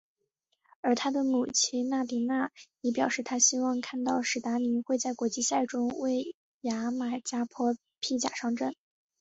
[0.81, 2.49] 而他的母亲纳迪娜
[2.81, 7.45] 已表示她希望看到史达宁会在国际赛中为牙买加
[7.99, 8.73] 披甲上阵。